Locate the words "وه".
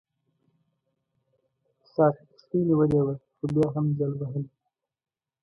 3.05-3.15